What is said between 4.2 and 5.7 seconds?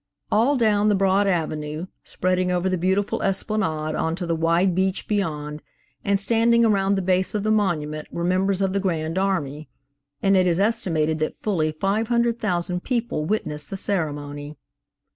the wide beach beyond,